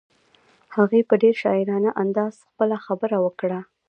هغې 0.75 1.01
په 1.09 1.15
ډېر 1.21 1.35
شاعرانه 1.43 1.91
انداز 2.03 2.33
خپله 2.49 2.75
خبره 2.85 3.17
وکړه. 3.25 3.59